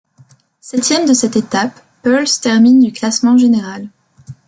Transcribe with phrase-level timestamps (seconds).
[0.61, 3.87] Septième de cette étape, Poels termine du classement général.